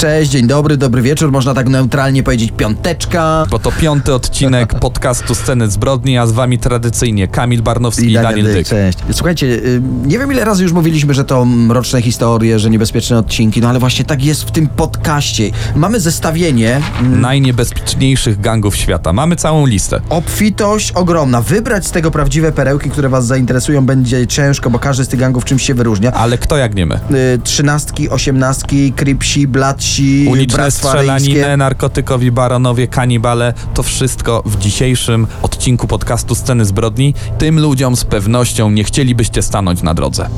[0.00, 3.46] Cześć, dzień dobry, dobry wieczór, można tak neutralnie powiedzieć piąteczka.
[3.50, 8.44] Bo to piąty odcinek podcastu Sceny Zbrodni, a z wami tradycyjnie Kamil Barnowski i, Daniel
[8.44, 8.66] Dyk.
[8.68, 8.98] Cześć.
[9.12, 9.60] Słuchajcie,
[10.04, 13.78] nie wiem ile razy już mówiliśmy, że to mroczne historie, że niebezpieczne odcinki, no ale
[13.78, 15.50] właśnie tak jest w tym podcaście.
[15.76, 19.12] Mamy zestawienie, Najniebezpieczniejszych gangów świata.
[19.12, 20.00] Mamy całą listę.
[20.10, 21.40] obfitość ogromna.
[21.40, 25.44] Wybrać z tego prawdziwe perełki, które was zainteresują będzie ciężko, bo każdy z tych gangów
[25.44, 26.12] czymś się wyróżnia.
[26.12, 26.94] Ale kto jak nie my?
[26.94, 29.89] Y, Trzynastki, osiemnastki, krypsi, blatsi,
[30.28, 37.14] Uliczne bractwa strzelaniny, narkotykowi baronowie, kanibale, to wszystko w dzisiejszym odcinku podcastu Sceny Zbrodni.
[37.38, 40.28] Tym ludziom z pewnością nie chcielibyście stanąć na drodze.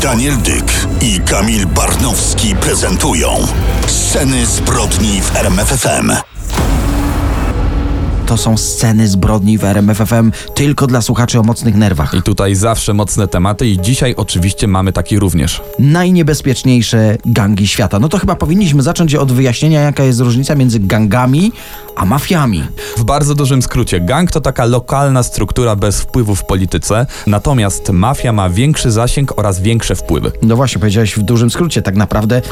[0.00, 3.28] Daniel Dyk i Kamil Barnowski prezentują
[3.86, 6.31] Sceny zbrodni w RMFFM.
[8.32, 12.14] To są sceny zbrodni w RMFFM tylko dla słuchaczy o mocnych nerwach.
[12.14, 15.62] I tutaj zawsze mocne tematy i dzisiaj oczywiście mamy taki również.
[15.78, 17.98] najniebezpieczniejsze gangi świata.
[17.98, 21.52] No to chyba powinniśmy zacząć od wyjaśnienia, jaka jest różnica między gangami
[21.96, 22.64] a mafiami.
[22.96, 28.32] W bardzo dużym skrócie, gang to taka lokalna struktura bez wpływu w polityce, natomiast mafia
[28.32, 30.32] ma większy zasięg oraz większe wpływy.
[30.42, 31.82] No właśnie, powiedziałeś w dużym skrócie.
[31.82, 32.42] Tak naprawdę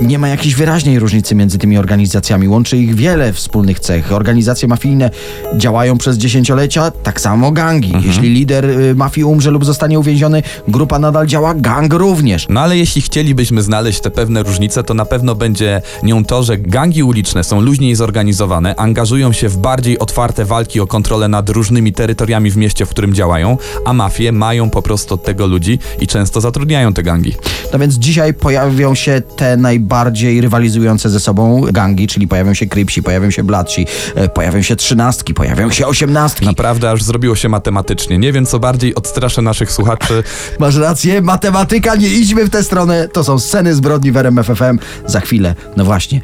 [0.00, 2.48] nie ma jakiejś wyraźnej różnicy między tymi organizacjami.
[2.48, 4.12] Łączy ich wiele wspólnych cech.
[4.12, 5.10] Organizacje mafijne
[5.56, 7.92] działają przez dziesięciolecia, tak samo gangi.
[8.06, 12.46] Jeśli lider y, mafii umrze lub zostanie uwięziony, grupa nadal działa, gang również.
[12.48, 16.58] No ale jeśli chcielibyśmy znaleźć te pewne różnice, to na pewno będzie nią to, że
[16.58, 21.92] gangi uliczne są luźniej zorganizowane, angażują się w bardziej otwarte walki o kontrolę nad różnymi
[21.92, 26.06] terytoriami w mieście, w którym działają, a mafie mają po prostu od tego ludzi i
[26.06, 27.34] często zatrudniają te gangi.
[27.72, 33.02] No więc dzisiaj pojawią się te najbardziej rywalizujące ze sobą gangi, czyli pojawią się Krypsi,
[33.02, 34.76] pojawią się Blatsi, e, pojawią się
[35.18, 36.46] trzynastki, pojawią się osiemnastki.
[36.46, 38.18] Naprawdę aż zrobiło się matematycznie.
[38.18, 40.22] Nie wiem, co bardziej odstraszę naszych słuchaczy.
[40.58, 43.08] Masz rację, matematyka, nie idźmy w tę stronę.
[43.08, 44.78] To są sceny zbrodni w RMFFM.
[45.06, 46.20] Za chwilę, no właśnie,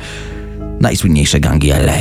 [0.80, 1.98] najsłynniejsze gangi LA.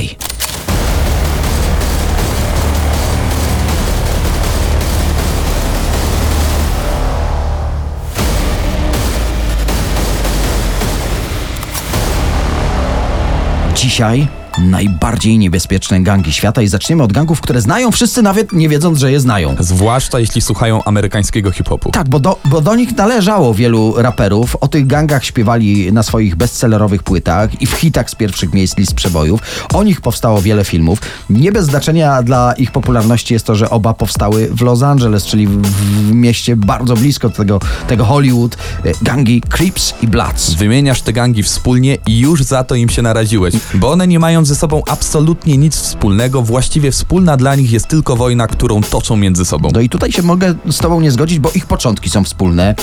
[13.76, 14.28] Dzisiaj
[14.58, 19.12] najbardziej niebezpieczne gangi świata i zaczniemy od gangów, które znają wszyscy nawet nie wiedząc, że
[19.12, 19.56] je znają.
[19.60, 21.92] Zwłaszcza jeśli słuchają amerykańskiego hip-hopu.
[21.92, 24.56] Tak, bo do, bo do nich należało wielu raperów.
[24.62, 28.94] O tych gangach śpiewali na swoich bestsellerowych płytach i w hitach z pierwszych miejsc list
[28.94, 29.40] przebojów.
[29.74, 31.00] O nich powstało wiele filmów.
[31.30, 35.48] Nie bez znaczenia dla ich popularności jest to, że oba powstały w Los Angeles, czyli
[35.48, 38.58] w, mieście bardzo blisko tego, tego Hollywood.
[38.86, 40.54] E, Gangi Crips i Bloods.
[40.54, 44.43] Wymieniasz te gangi wspólnie i już za to im się naraziłeś, bo one nie mają
[44.46, 46.42] ze sobą absolutnie nic wspólnego.
[46.42, 49.70] Właściwie wspólna dla nich jest tylko wojna, którą toczą między sobą.
[49.74, 52.76] No i tutaj się mogę z tobą nie zgodzić, bo ich początki są wspólne.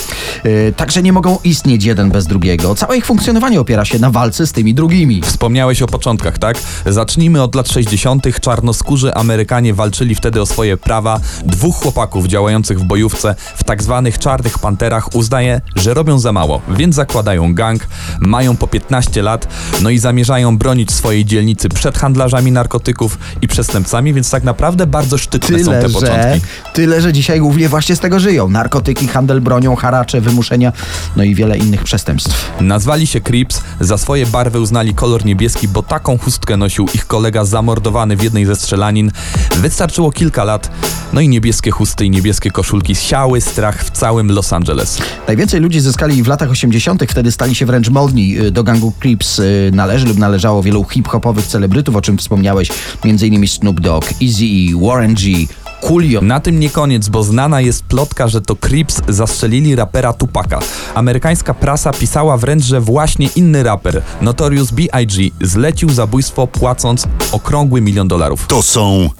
[0.44, 2.75] Yy, także nie mogą istnieć jeden bez drugiego.
[2.75, 5.22] Całe ich funkcjonowanie opiera się na walce z tymi drugimi.
[5.22, 6.56] Wspomniałeś o początkach, tak?
[6.87, 8.41] Zacznijmy od lat 60.
[8.41, 11.21] Czarnoskórzy Amerykanie walczyli wtedy o swoje prawa.
[11.44, 16.60] Dwóch chłopaków działających w bojówce w tak zwanych czarnych panterach uznaje, że robią za mało,
[16.69, 17.87] więc zakładają gang,
[18.21, 19.48] mają po 15 lat,
[19.82, 25.19] no i zamierzają bronić swojej dzielnicy przed handlarzami narkotyków i przestępcami, więc tak naprawdę bardzo
[25.19, 26.41] szczytne są Tyle te że, początki.
[26.75, 28.49] tyle, że dzisiaj głównie właśnie z tego żyją.
[28.49, 30.72] Narkotyki, handel bronią, haracze, wymuszenia,
[31.16, 32.50] no i wiele innych przestępstw.
[32.60, 37.44] Nazwali się Crips, za swoje barwy uznali kolor niebieski, bo taką chustkę nosił ich kolega
[37.44, 39.10] zamordowany w jednej ze strzelanin.
[39.56, 40.71] Wystarczyło kilka lat,
[41.12, 44.99] no i niebieskie chusty i niebieskie koszulki siały strach w całym Los Angeles.
[45.27, 48.39] Najwięcej ludzi zyskali w latach 80., wtedy stali się wręcz modni.
[48.39, 52.69] Y, Do gangu Crips y, należy lub należało wielu hip-hopowych celebrytów, o czym wspomniałeś,
[53.05, 53.49] m.in.
[53.49, 55.47] Snoop Dogg, Eazy-E, Warren G.,
[55.81, 56.21] Coolio.
[56.21, 60.61] Na tym nie koniec, bo znana jest plotka, że to Crips zastrzelili rapera Tupaka.
[60.95, 68.09] Amerykańska prasa pisała wręcz, że właśnie inny raper, Notorious B.I.G., zlecił zabójstwo płacąc okrągły milion
[68.09, 68.47] dolarów.
[68.47, 69.11] To są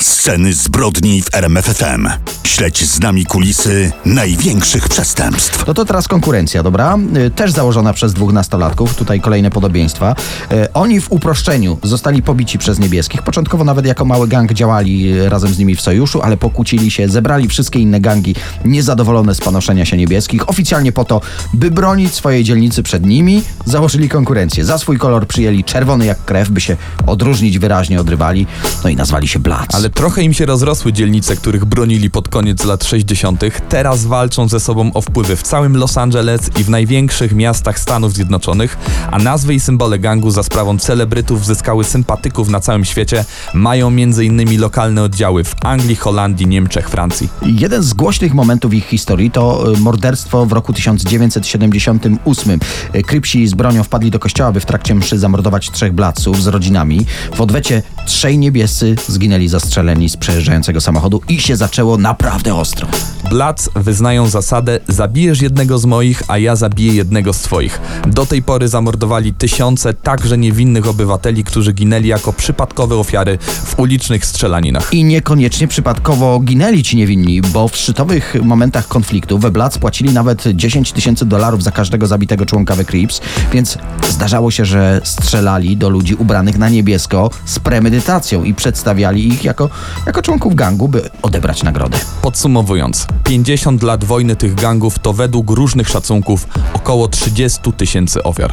[0.00, 2.08] Sceny zbrodni w RMFFM.
[2.44, 5.66] Śledź z nami kulisy największych przestępstw.
[5.66, 6.98] No to teraz konkurencja, dobra?
[7.26, 10.14] Y, Też założona przez dwóch nastolatków, tutaj kolejne podobieństwa.
[10.52, 13.22] Y, Oni w uproszczeniu zostali pobici przez niebieskich.
[13.22, 17.08] Początkowo nawet jako mały gang działali y, razem z nimi w sojuszu, ale pokłócili się,
[17.08, 18.34] zebrali wszystkie inne gangi
[18.64, 20.48] niezadowolone z panoszenia się niebieskich.
[20.48, 21.20] Oficjalnie po to,
[21.54, 24.64] by bronić swojej dzielnicy przed nimi, założyli konkurencję.
[24.64, 26.76] Za swój kolor przyjęli czerwony jak krew, by się
[27.06, 28.46] odróżnić wyraźnie od rywali,
[28.84, 29.76] no i nazwali się Bloods.
[29.86, 33.44] Ale trochę im się rozrosły dzielnice, których bronili pod koniec lat 60.
[33.68, 38.12] Teraz walczą ze sobą o wpływy w całym Los Angeles i w największych miastach Stanów
[38.12, 38.78] Zjednoczonych,
[39.10, 43.24] a nazwy i symbole gangu za sprawą celebrytów zyskały sympatyków na całym świecie.
[43.54, 44.60] Mają m.in.
[44.60, 47.28] lokalne oddziały w Anglii, Holandii, Niemczech, Francji.
[47.42, 52.60] Jeden z głośnych momentów ich historii to y, morderstwo w roku 1978.
[52.94, 56.46] Y, Krypsi z bronią wpadli do kościoła, by w trakcie mszy zamordować trzech bladców z
[56.46, 57.06] rodzinami.
[57.34, 59.75] W odwecie trzej niebiescy zginęli zastrzeleni
[60.08, 62.88] z przejeżdżającego samochodu i się zaczęło naprawdę ostro.
[63.30, 67.80] Bloods wyznają zasadę zabijesz jednego z moich, a ja zabiję jednego z twoich.
[68.06, 74.26] Do tej pory zamordowali tysiące także niewinnych obywateli, którzy ginęli jako przypadkowe ofiary w ulicznych
[74.26, 74.94] strzelaninach.
[74.94, 80.44] I niekoniecznie przypadkowo ginęli ci niewinni, bo w szczytowych momentach konfliktu we Bloods płacili nawet
[80.54, 83.20] 10 tysięcy dolarów za każdego zabitego członka The Crips,
[83.52, 83.78] więc
[84.08, 89.70] zdarzało się, że strzelali do ludzi ubranych na niebiesko z premedytacją i przedstawiali ich jako,
[90.06, 91.98] jako członków gangu, by odebrać nagrodę.
[92.22, 98.52] Podsumowując, 50 lat wojny tych gangów to według różnych szacunków około 30 tysięcy ofiar.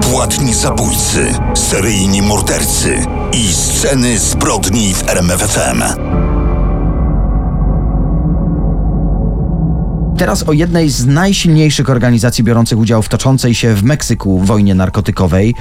[0.00, 5.82] Płatni zabójcy, seryjni mordercy i sceny zbrodni w RMFFM.
[10.18, 15.54] Teraz o jednej z najsilniejszych organizacji biorących udział w toczącej się w Meksyku wojnie narkotykowej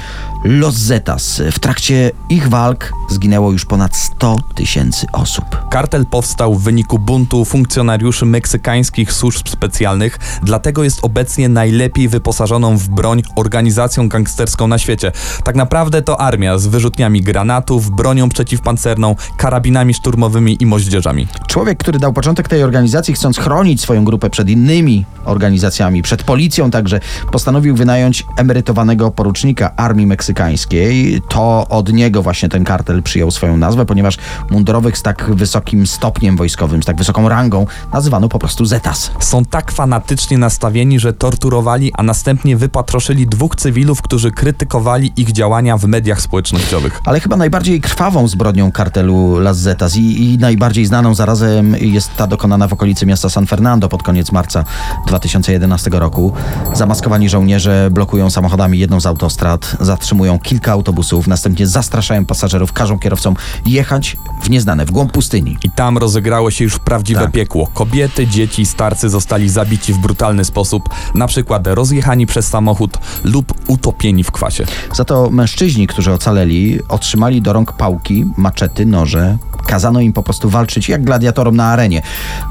[0.43, 1.41] Los Zetas.
[1.51, 5.45] W trakcie ich walk zginęło już ponad 100 tysięcy osób.
[5.69, 12.89] Kartel powstał w wyniku buntu funkcjonariuszy meksykańskich służb specjalnych, dlatego jest obecnie najlepiej wyposażoną w
[12.89, 15.11] broń organizacją gangsterską na świecie.
[15.43, 21.27] Tak naprawdę to armia z wyrzutniami granatów, bronią przeciwpancerną, karabinami szturmowymi i moździerzami.
[21.47, 26.71] Człowiek, który dał początek tej organizacji, chcąc chronić swoją grupę przed innymi organizacjami, przed policją
[26.71, 26.99] także,
[27.31, 31.21] postanowił wynająć emerytowanego porucznika armii meksykańskiej.
[31.29, 34.17] To od niego właśnie ten kartel przyjął swoją nazwę, ponieważ
[34.51, 39.11] mundurowych z tak wysokim stopniem wojskowym, z tak wysoką rangą, nazywano po prostu Zetas.
[39.19, 45.77] Są tak fanatycznie nastawieni, że torturowali, a następnie wypatroszyli dwóch cywilów, którzy krytykowali ich działania
[45.77, 47.01] w mediach społecznościowych.
[47.05, 52.27] Ale chyba najbardziej krwawą zbrodnią kartelu Las Zetas i, i najbardziej znaną zarazem jest ta
[52.27, 54.63] dokonana w okolicy miasta San Fernando pod koniec marca
[55.07, 56.33] 2011 roku.
[56.73, 63.35] Zamaskowani żołnierze blokują samochodami jedną z autostrad, zatrzymują kilka autobusów, następnie zastraszają pasażerów, każą kierowcom
[63.65, 65.57] jechać w nieznane, w głąb pustyni.
[65.63, 67.31] I tam rozegrało się już prawdziwe Tak.
[67.31, 67.67] piekło.
[67.73, 70.83] Kobiety, dzieci starcy zostali zabici w brutalny sposób,
[71.15, 74.65] na przykład rozjechani przez samochód lub utopieni w kwasie.
[74.93, 79.37] Za to mężczyźni, którzy ocaleli, otrzymali do rąk pałki, maczety, noże.
[79.67, 82.01] Kazano im po prostu walczyć jak gladiatorom na arenie.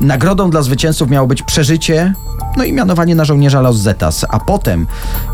[0.01, 2.13] Nagrodą dla zwycięzców miało być przeżycie,
[2.57, 4.27] no i mianowanie na żołnierza Los Zetas.
[4.29, 4.87] A potem,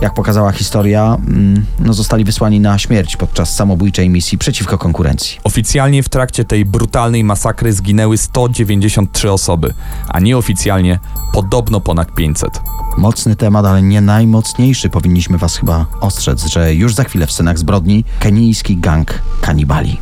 [0.02, 5.38] jak pokazała historia, mm, no zostali wysłani na śmierć podczas samobójczej misji przeciwko konkurencji.
[5.44, 9.74] Oficjalnie w trakcie tej brutalnej masakry zginęły 193 osoby,
[10.08, 10.98] a nieoficjalnie
[11.32, 12.60] podobno ponad 500.
[12.96, 14.90] Mocny temat, ale nie najmocniejszy.
[14.90, 20.00] Powinniśmy was chyba ostrzec, że już za chwilę w scenach zbrodni kenijski gang kanibali.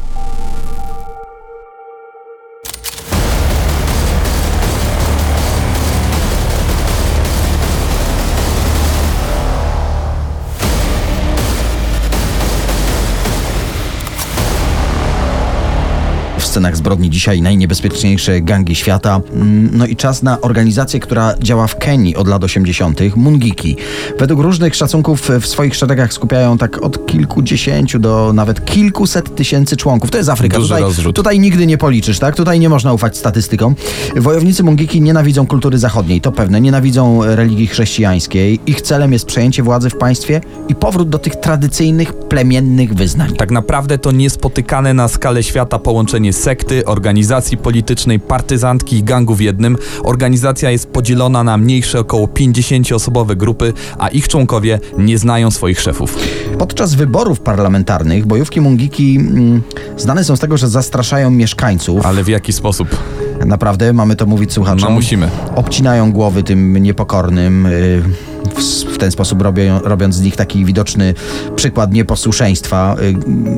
[16.60, 19.20] Scenach zbrodni dzisiaj najniebezpieczniejsze gangi świata.
[19.34, 23.76] Mm, No i czas na organizację, która działa w Kenii od lat 80., Mungiki.
[24.18, 30.10] Według różnych szacunków w swoich szeregach skupiają tak od kilkudziesięciu do nawet kilkuset tysięcy członków.
[30.10, 30.56] To jest Afryka.
[30.56, 31.16] Duży Tutaj, rozrzut.
[31.16, 32.36] tutaj nigdy nie policzysz, tak?
[32.36, 33.74] Tutaj nie można ufać statystykom.
[34.16, 36.60] Wojownicy Mungiki nienawidzą kultury zachodniej, to pewne.
[36.60, 38.60] Nienawidzą religii chrześcijańskiej.
[38.66, 43.32] Ich celem jest przejęcie władzy w państwie i powrót do tych tradycyjnych, plemiennych wyznań.
[43.36, 49.40] Tak naprawdę to niespotykane na skalę świata połączenie sekty, organizacji politycznej, partyzantki i gangu w
[49.40, 49.76] jednym.
[50.02, 56.16] Organizacja jest podzielona na mniejsze około 50-osobowe grupy, a ich członkowie nie znają swoich szefów.
[56.58, 59.62] Podczas wyborów parlamentarnych bojówki Mungiki mm,
[59.96, 62.06] znane są z tego, że zastraszają mieszkańców.
[62.06, 62.88] Ale w jaki sposób?
[63.46, 64.88] Naprawdę, mamy to mówić słuchaczom.
[64.88, 65.28] No musimy.
[65.54, 67.66] Obcinają głowy tym niepokornym.
[67.66, 68.02] y,
[68.94, 71.14] W, ten sposób robią, robiąc z nich taki widoczny
[71.56, 72.96] przykład nieposłuszeństwa.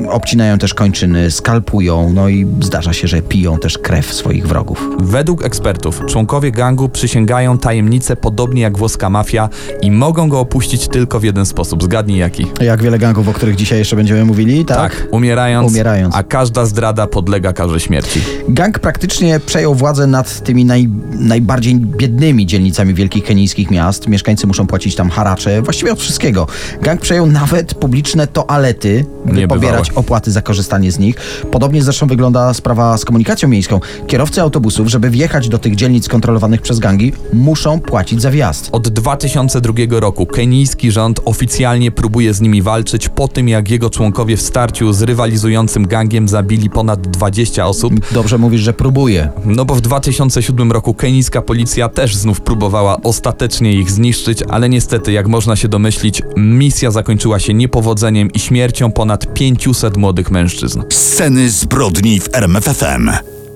[0.05, 4.89] Y, Obcinają też kończyny, skalpują, no i zdarza się, że piją też krew swoich wrogów.
[4.99, 9.49] Według ekspertów, członkowie gangu przysięgają tajemnice podobnie jak włoska mafia
[9.81, 11.83] i mogą go opuścić tylko w jeden sposób.
[11.83, 12.45] Zgadnij jaki.
[12.61, 14.77] Jak wiele gangów, o których dzisiaj jeszcze będziemy mówili, tak?
[14.77, 16.15] Tak, umierając, Umierając.
[16.15, 18.21] a każda zdrada podlega karze śmierci.
[18.49, 20.89] Gang praktycznie przejął władzę nad tymi naj,
[21.19, 24.07] najbardziej biednymi dzielnicami wielkich kenijskich miast.
[24.07, 26.47] Mieszkańcy muszą płacić tam haracze, właściwie od wszystkiego.
[26.81, 29.47] Gang przejął nawet publiczne toalety, by Niebywałe.
[29.47, 31.15] pobierać opłaty za korzystanie z nich.
[31.51, 33.79] Podobnie zresztą wygląda sprawa z komunikacją miejską.
[34.07, 38.69] Kierowcy autobusów, żeby wjechać do tych dzielnic kontrolowanych przez gangi, muszą płacić za wjazd.
[38.71, 44.37] Od 2002 roku kenijski rząd oficjalnie próbuje z nimi walczyć po tym, jak jego członkowie
[44.37, 47.93] w starciu z rywalizującym gangiem zabili ponad 20 osób.
[48.11, 49.29] Dobrze mówisz, że próbuje.
[49.45, 55.11] No bo w 2007 roku kenijska policja też znów próbowała ostatecznie ich zniszczyć, ale niestety,
[55.11, 60.83] jak można się domyślić, misja zakończyła się niepowodzeniem i śmiercią ponad 500 młodych mężczyzn.
[60.89, 63.11] Sceny zbrodni w RMFFM.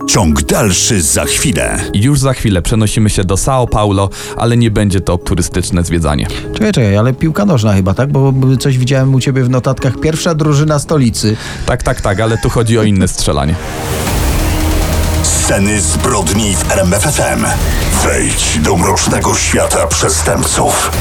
[0.08, 1.80] Ciąg dalszy za chwilę.
[1.94, 6.28] Już za chwilę przenosimy się do São Paulo, ale nie będzie to turystyczne zwiedzanie.
[6.54, 8.12] Czekaj, czekaj, ale piłka nożna chyba, tak?
[8.12, 10.00] Bo coś widziałem u ciebie w notatkach.
[10.00, 11.38] Pierwsza drużyna stolicy.
[11.66, 13.56] Tak, tak, tak, ale tu chodzi o inne strzelanie.
[15.48, 17.46] Sceny zbrodni w RMFFM.
[18.04, 20.92] Wejdź do mrocznego świata przestępców.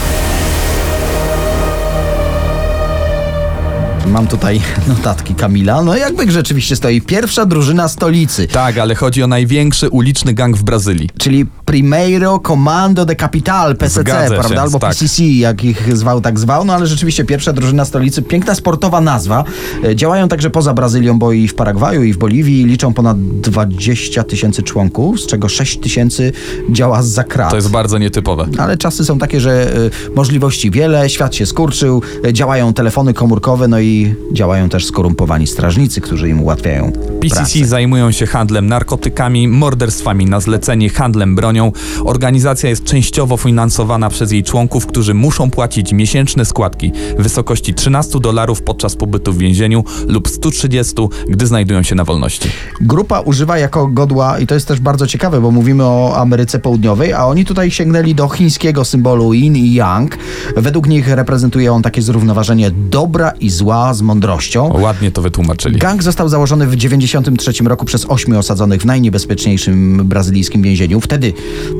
[4.06, 5.82] Mam tutaj notatki Kamila.
[5.82, 8.46] No jakby rzeczywiście stoi pierwsza drużyna stolicy.
[8.48, 11.10] Tak, ale chodzi o największy uliczny gang w Brazylii.
[11.18, 14.62] Czyli Primeiro Comando de Capital, PCC, Zgadza się, prawda?
[14.62, 14.90] Albo tak.
[14.90, 16.64] PCC, jak ich zwał, tak zwał.
[16.64, 18.22] No ale rzeczywiście pierwsza drużyna stolicy.
[18.22, 19.44] Piękna sportowa nazwa.
[19.84, 22.64] E, Działają także poza Brazylią, bo i w Paragwaju, i w Boliwii.
[22.64, 26.32] Liczą ponad 20 tysięcy członków, z czego 6 tysięcy
[26.70, 27.50] działa z zakrat.
[27.50, 28.46] To jest bardzo nietypowe.
[28.58, 33.68] Ale czasy są takie, że y, możliwości wiele, świat się skurczył, y, działają telefony komórkowe,
[33.68, 33.95] no i
[34.32, 37.66] działają też skorumpowani strażnicy, którzy im ułatwiają PCC pracę.
[37.66, 41.72] zajmują się handlem narkotykami, morderstwami na zlecenie, handlem bronią.
[42.04, 48.20] Organizacja jest częściowo finansowana przez jej członków, którzy muszą płacić miesięczne składki w wysokości 13
[48.20, 50.94] dolarów podczas pobytu w więzieniu lub 130,
[51.28, 52.48] gdy znajdują się na wolności.
[52.80, 57.12] Grupa używa jako godła, i to jest też bardzo ciekawe, bo mówimy o Ameryce Południowej,
[57.12, 60.18] a oni tutaj sięgnęli do chińskiego symbolu yin i yang.
[60.56, 64.80] Według nich reprezentuje on takie zrównoważenie dobra i zła z mądrością.
[64.80, 65.78] Ładnie to wytłumaczyli.
[65.78, 71.00] Gang został założony w 1993 roku przez ośmiu osadzonych w najniebezpieczniejszym brazylijskim więzieniu.
[71.00, 71.32] Wtedy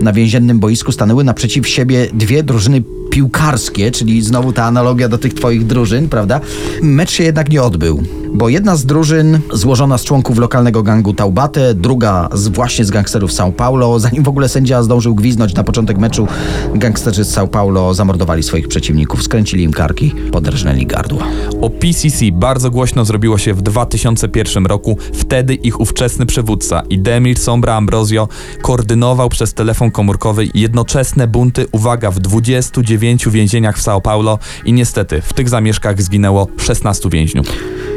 [0.03, 2.83] na więziennym boisku stanęły naprzeciw siebie dwie drużyny
[3.17, 6.41] piłkarskie, czyli znowu ta analogia do tych twoich drużyn, prawda?
[6.83, 8.03] Mecz się jednak nie odbył,
[8.35, 13.31] bo jedna z drużyn złożona z członków lokalnego gangu Taubate, druga z właśnie z gangsterów
[13.31, 13.99] São Paulo.
[13.99, 16.29] Zanim w ogóle sędzia zdążył gwiznąć na początek meczu,
[16.75, 21.27] gangsterzy z São Paulo zamordowali swoich przeciwników, skręcili im karki, podrżnęli gardła.
[21.61, 24.99] O PCC bardzo głośno zrobiło się w 2001 roku.
[25.13, 28.29] Wtedy ich ówczesny przywódca Idemir Sombra Ambrosio
[28.63, 35.23] koordynował przez telefon komórkowy jednoczesne bunty, uwaga, w 29 więzieniach w São Paulo i niestety
[35.23, 37.47] w tych zamieszkach zginęło 16 więźniów.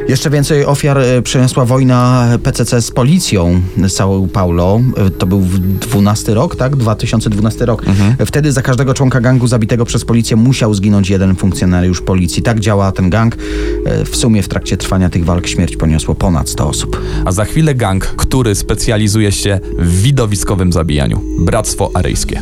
[0.08, 4.82] Jeszcze więcej ofiar e, przyniosła wojna PCC z policją São Paulo.
[4.98, 6.76] E, To był w 12 rok, tak?
[6.76, 7.84] 2012 rok.
[8.26, 12.44] Wtedy za każdego członka gangu zabitego przez policję musiał zginąć jeden funkcjonariusz policji.
[12.44, 13.38] Tak działa ten gang.
[13.86, 17.02] E, W sumie w trakcie trwania tych walk śmierć poniosło ponad 100 osób.
[17.26, 21.22] A za chwilę gang, który specjalizuje się w widowiskowym zabijaniu.
[21.40, 22.42] Bractwo Aryjskie.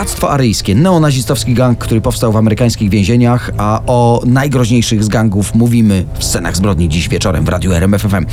[0.00, 6.04] Bractwo Aryjskie, neonazistowski gang, który powstał w amerykańskich więzieniach, a o najgroźniejszych z gangów mówimy
[6.18, 8.16] w scenach zbrodni dziś wieczorem w radiu RMFFM.
[8.16, 8.24] E,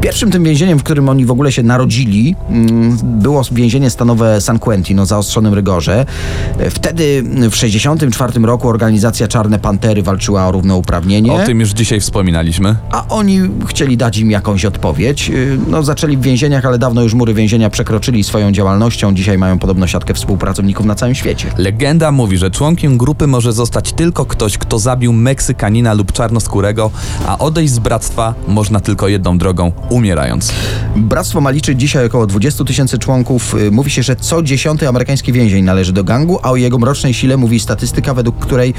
[0.00, 4.58] Pierwszym tym więzieniem, w którym oni w ogóle się narodzili, mm, było więzienie stanowe San
[4.58, 6.06] Quentin o zaostrzonym rygorze.
[6.58, 11.32] E, Wtedy w 1964 roku organizacja Czarne Pantery walczyła o równouprawnienie.
[11.32, 12.76] O tym już dzisiaj wspominaliśmy.
[12.90, 15.28] A oni chcieli dać im jakąś odpowiedź.
[15.28, 19.14] Yy, No, zaczęli w więzieniach, ale dawno już mury więzienia przekroczyli swoją działalnością.
[19.14, 20.14] Dzisiaj mają podobno siatkę
[20.54, 21.52] współpracowników na całym świecie.
[21.58, 26.90] Legenda mówi, że członkiem grupy może zostać tylko ktoś, kto zabił Meksykanina lub czarnoskórego,
[27.26, 30.52] a odejść z bractwa można tylko jedną drogą umierając.
[30.96, 33.54] Bractwo ma liczyć dzisiaj około 20 tysięcy członków.
[33.64, 37.14] Yy, Mówi się, że co dziesiąty amerykański więzień należy do gangu, a o jego mrocznej
[37.14, 38.74] sile mówi statystyka, według której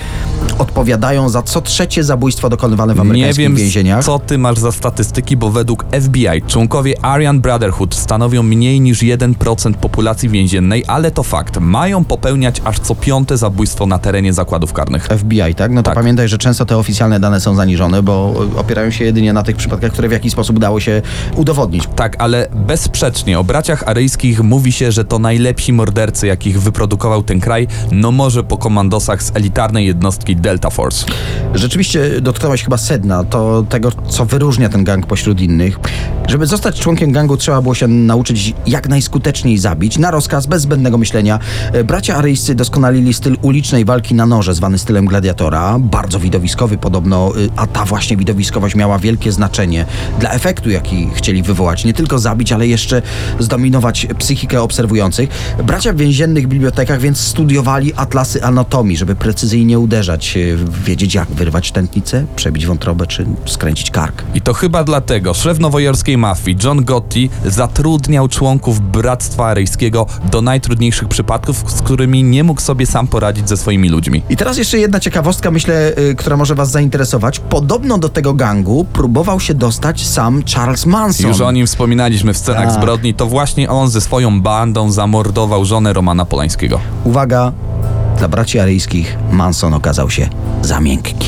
[0.60, 4.04] odpowiadają za co trzecie zabójstwo dokonywane w Nie amerykańskich wiem, więzieniach.
[4.06, 9.74] co ty masz za statystyki, bo według FBI członkowie Aryan Brotherhood stanowią mniej niż 1%
[9.74, 11.58] populacji więziennej, ale to fakt.
[11.60, 15.08] Mają popełniać aż co piąte zabójstwo na terenie zakładów karnych.
[15.18, 15.72] FBI, tak?
[15.72, 15.96] No to Tak.
[15.96, 19.56] pamiętaj, że często te oficjalne dane są zaniżone, bo y, opierają się jedynie na tych
[19.56, 21.02] przypadkach, które w jakiś sposób udało się
[21.36, 21.84] udowodnić.
[21.96, 27.40] Tak, ale bezsprzecznie o braciach aryjskich mówi się, że to najlepsi mordercy, jakich wyprodukował ten
[27.40, 31.06] kraj, no może po komandosach z elitarnej jednostki Delta Force.
[31.54, 35.80] Rzeczywiście dotknąłeś chyba sedna, to tego, co wyróżnia ten gang pośród innych.
[36.28, 40.98] Żeby zostać członkiem gangu, trzeba było się nauczyć jak najskuteczniej zabić, na rozkaz, bez zbędnego
[40.98, 41.40] myślenia.
[41.72, 45.80] E, Bracia aryjscy doskonalili styl ulicznej walki na noże, zwany stylem gladiatora.
[45.80, 49.86] Bardzo widowiskowy podobno, y, a ta właśnie widowiskowość miała wielkie znaczenie
[50.20, 51.86] dla efektu, jaki chcieli wywołać.
[51.86, 53.02] Nie tylko zabić, ale jeszcze
[53.40, 55.30] zdominować psychikę obserwujących.
[55.64, 61.72] Bracia w więziennych bibliotekach więc studiowali atlasy anatomii, żeby precyzyjnie uderzać, y, wiedzieć jak wyrwać
[61.72, 64.24] tętnicę, przebić wątrobę czy skręcić kark.
[64.34, 65.60] I to chyba dlatego szef
[66.18, 72.86] mafii John Gotti zatrudniał członków Bractwa Aryjskiego do najtrudniejszych przypadków, z którymi nie mógł sobie
[72.86, 74.22] sam poradzić ze swoimi ludźmi.
[74.30, 77.40] I teraz jeszcze jedna ciekawostka, myślę, y, która może Was zainteresować.
[77.40, 81.28] Podobno do tego gangu próbował się dostać sam Charles Manson.
[81.28, 82.74] Już o nim wspominaliśmy w scenach Tak.
[82.74, 86.80] zbrodni, to właśnie on ze swoją bandą zamordował żonę Romana Polańskiego.
[87.04, 87.52] Uwaga,
[88.18, 90.30] dla braci aryjskich Manson okazał się
[90.62, 91.28] za miękki.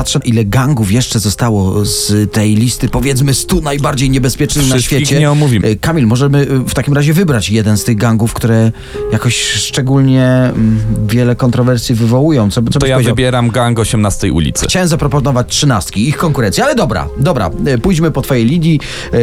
[0.00, 5.18] Patrzę, ile gangów jeszcze zostało z tej listy, powiedzmy, 100 najbardziej niebezpiecznych na świecie.
[5.18, 5.66] nie omówimy.
[5.68, 8.72] E, Kamil, możemy e, w takim razie wybrać jeden z tych gangów, które
[9.12, 12.50] jakoś szczególnie mm, wiele kontrowersji wywołują.
[12.50, 13.14] Co, co To ja powiedział?
[13.14, 14.66] wybieram gang 18 ulicy.
[14.66, 18.80] Chciałem zaproponować trzynastki, ich konkurencję, ale dobra, dobra, e, pójdźmy po twojej linii.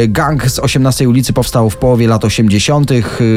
[0.07, 2.91] Gang z 18 ulicy powstał w połowie lat 80.
[2.91, 2.95] E,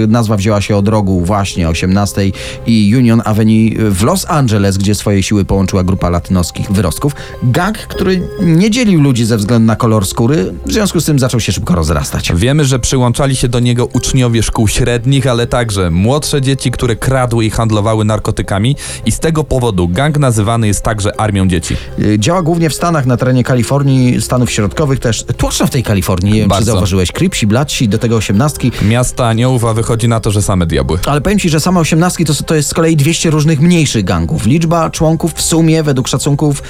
[0.08, 2.22] Nazwa wzięła się od rogu właśnie 18
[2.66, 7.12] i Union Avenue w Los Angeles, gdzie swoje siły połączyła grupa latynoskich wyrostków.
[7.42, 11.40] Gang, który nie dzielił ludzi ze względu na kolor skóry, w związku z tym zaczął
[11.40, 12.32] się szybko rozrastać.
[12.34, 17.44] Wiemy, że przyłączali się do niego uczniowie szkół średnich, ale także młodsze dzieci, które kradły
[17.44, 21.76] i handlowały narkotykami i z tego powodu gang nazywany jest także armią dzieci.
[22.14, 25.24] E, Działa głównie w Stanach, na terenie Kalifornii, Stanów Środkowych też.
[25.36, 28.72] Tłoczno w tej Kalifornii, nie wiem czy zauważyłeś, Kripsi, Blatsi, do tego osiemnastki.
[28.82, 30.98] Miasta aniołów, a wychodzi na to, że same diabły.
[31.06, 34.46] Ale powiem ci, że same osiemnastki to, to jest z kolei 200 różnych mniejszych gangów.
[34.46, 36.62] Liczba członków w sumie, według szacunków,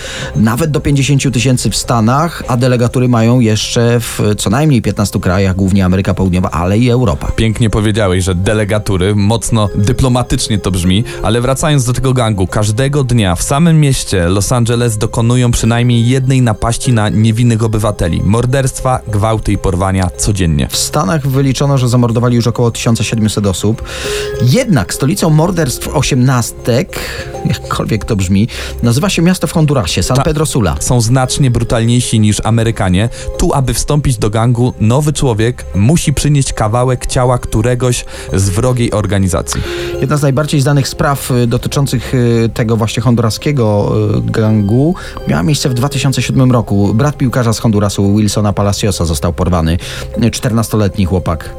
[0.51, 5.57] nawet do 50 tysięcy w Stanach, a delegatury mają jeszcze w co najmniej 15 krajach,
[5.57, 7.33] głównie Ameryka Południowa, ale i Europa.
[7.37, 13.35] Pięknie powiedziałeś, że delegatury, mocno dyplomatycznie to brzmi, ale wracając do tego gangu, każdego dnia
[13.35, 18.23] w samym mieście Los Angeles dokonują przynajmniej jednej napaści na niewinnych obywateli.
[18.25, 20.69] Morderstwa, gwałty i porwania codziennie.
[20.71, 23.83] W Stanach wyliczono, że zamordowali już około 1700 osób.
[24.43, 26.99] Jednak stolicą morderstw osiemnastek,
[27.45, 28.49] jakkolwiek to brzmi,
[28.83, 30.77] nazywa się miasto w Hondurasie, San Ta- Pedro Sula.
[30.81, 33.09] Są znacznie brutalniejsi niż Amerykanie.
[33.39, 39.63] Tu, aby wstąpić do gangu, nowy człowiek musi przynieść kawałek ciała któregoś z wrogiej organizacji.
[40.01, 44.95] Jedna z najbardziej znanych spraw y, dotyczących y, tego właśnie honduraskiego y, gangu
[45.29, 46.95] miała miejsce w 2007 roku.
[46.95, 49.79] Brat piłkarza z Hondurasu, Wilsona Palaciosa, został porwany.
[50.19, 51.55] Y, 14-letni chłopak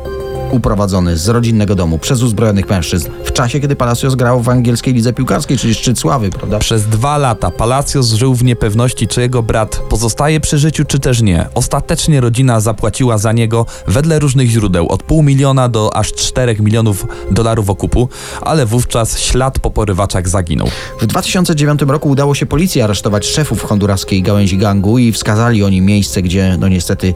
[0.51, 5.13] uprowadzony z rodzinnego domu przez uzbrojonych mężczyzn w czasie, kiedy Palacios grał w angielskiej lidze
[5.13, 6.59] piłkarskiej, czyli szczyt sławy, prawda?
[6.59, 11.21] Przez dwa lata Palacios żył w niepewności, czy jego brat pozostaje przy życiu, czy też
[11.21, 11.47] nie.
[11.53, 17.05] Ostatecznie rodzina zapłaciła za niego wedle różnych źródeł od pół miliona do aż 4 milionów
[17.31, 18.09] dolarów okupu,
[18.41, 20.67] ale wówczas ślad po porywaczach zaginął.
[20.99, 26.21] W 2009 roku udało się policji aresztować szefów honduraskiej gałęzi gangu i wskazali oni miejsce,
[26.21, 27.13] gdzie no niestety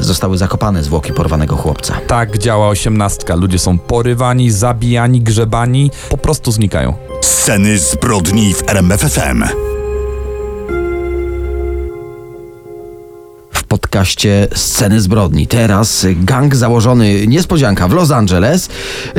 [0.00, 1.94] zostały zakopane zwłoki porwanego chłopca.
[2.06, 3.34] Tak działa osiemnastka.
[3.34, 6.94] Ludzie są porywani, zabijani, grzebani, po prostu znikają.
[7.20, 9.44] Sceny zbrodni w RMFFM.
[13.80, 15.46] Podcaście Sceny Zbrodni.
[15.46, 18.68] Teraz gang założony, niespodzianka, w Los Angeles,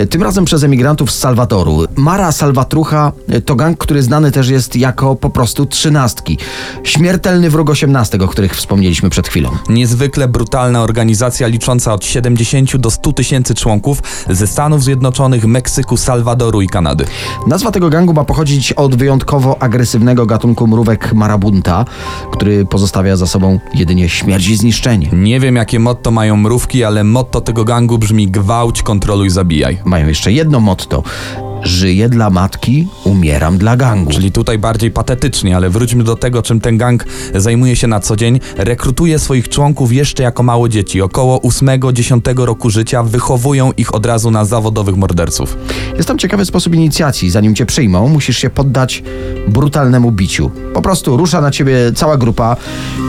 [0.09, 1.85] tym razem przez emigrantów z Salwadoru.
[1.95, 3.11] Mara Salvatrucha
[3.45, 6.37] to gang, który znany też jest jako po prostu trzynastki.
[6.83, 9.49] Śmiertelny wróg osiemnastek, o których wspomnieliśmy przed chwilą.
[9.69, 16.61] Niezwykle brutalna organizacja licząca od 70 do 100 tysięcy członków ze Stanów Zjednoczonych, Meksyku, Salwadoru
[16.61, 17.05] i Kanady.
[17.47, 21.85] Nazwa tego gangu ma pochodzić od wyjątkowo agresywnego gatunku mrówek marabunta,
[22.31, 25.09] który pozostawia za sobą jedynie śmierć i zniszczenie.
[25.13, 29.77] Nie wiem jakie motto mają mrówki, ale motto tego gangu brzmi gwałć, kontroluj, zabijaj.
[29.85, 31.03] Mają jeszcze jedno motto.
[31.63, 34.11] Żyję dla matki, umieram dla gangu.
[34.11, 38.15] Czyli tutaj bardziej patetycznie, ale wróćmy do tego, czym ten gang zajmuje się na co
[38.15, 38.39] dzień.
[38.57, 44.31] Rekrutuje swoich członków jeszcze jako małe dzieci, około 8-10 roku życia, wychowują ich od razu
[44.31, 45.57] na zawodowych morderców.
[45.95, 47.29] Jest tam ciekawy sposób inicjacji.
[47.29, 49.03] Zanim cię przyjmą, musisz się poddać
[49.47, 50.51] brutalnemu biciu.
[50.73, 52.55] Po prostu rusza na ciebie cała grupa.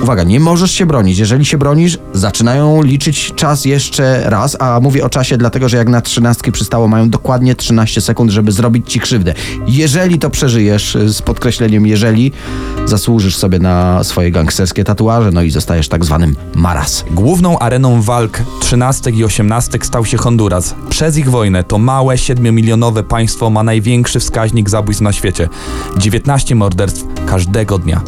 [0.03, 1.19] Uwaga, nie możesz się bronić.
[1.19, 5.89] Jeżeli się bronisz, zaczynają liczyć czas jeszcze raz, a mówię o czasie dlatego, że jak
[5.89, 9.35] na trzynastki przystało, mają dokładnie 13 sekund, żeby żeby zrobić ci krzywdę.
[9.67, 12.33] Jeżeli to przeżyjesz, y, z podkreśleniem jeżeli,
[12.87, 17.05] zasłużysz sobie na swoje gangsterskie tatuaże, no i zostajesz tak zwanym maras.
[17.11, 20.75] Główną areną walk 13 i 18 stał się Honduras.
[20.91, 25.49] Przez ich wojnę to małe, 7-milionowe państwo ma największy wskaźnik zabójstw na świecie.
[25.99, 28.03] 19 morderstw każdego dnia.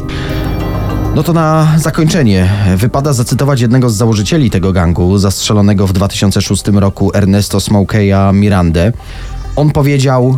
[1.15, 7.11] No to na zakończenie wypada zacytować jednego z założycieli tego gangu, zastrzelonego w 2006 roku
[7.13, 8.93] Ernesto Smokeya Mirandę.
[9.55, 10.37] On powiedział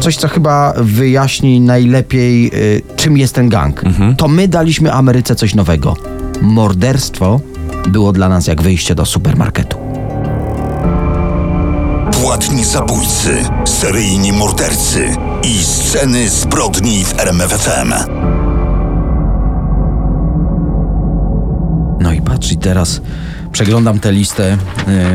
[0.00, 3.82] coś, co chyba wyjaśni najlepiej, y, czym jest ten gang.
[4.16, 5.96] To my daliśmy Ameryce coś nowego.
[6.42, 7.40] Morderstwo
[7.88, 9.78] było dla nas jak wyjście do supermarketu.
[12.22, 17.92] Płatni zabójcy, seryjni mordercy i sceny zbrodni w RMFFM.
[22.00, 23.00] No i patrz, i teraz
[23.58, 24.56] przeglądam tę listę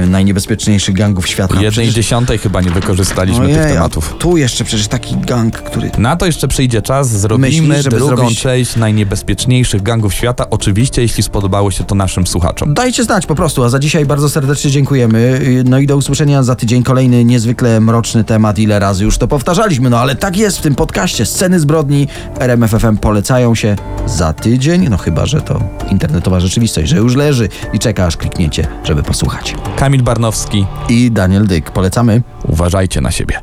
[0.03, 1.53] y, najniebezpieczniejszych gangów świata.
[1.53, 4.15] Jednej Przecież- dziesiątej chyba nie wykorzystaliśmy tych Ojej, a tematów.
[4.19, 8.41] tu jeszcze przecież taki gang, który Na to jeszcze przyjdzie czas, zrobimy Myślisz, drugą zrobić-
[8.41, 10.45] część najniebezpieczniejszych gangów świata.
[10.49, 12.73] Oczywiście, jeśli spodobało się to naszym słuchaczom.
[12.73, 15.41] Dajcie znać po prostu, a za dzisiaj bardzo serdecznie dziękujemy.
[15.65, 16.83] No i do usłyszenia za tydzień.
[16.83, 18.59] Kolejny niezwykle mroczny temat.
[18.59, 21.25] Ile razy już to powtarzaliśmy, no ale tak jest w tym podcaście.
[21.25, 22.07] Sceny zbrodni
[22.39, 23.75] RMFFM polecają się
[24.05, 25.59] za tydzień, no chyba, że to
[25.91, 29.55] internetowa rzeczywistość, że już leży i czeka aż klikniecie, żeby posłuchać.
[29.75, 32.21] Kamil Barnowski, I Daniel Dyk, polecamy.
[32.43, 33.39] uważajcie na siebie.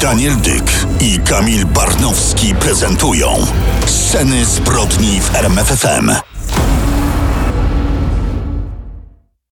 [0.00, 3.28] Daniel Dyk i Kamil Barnowski prezentują
[3.86, 6.31] Sceny zbrodni w RMFFM.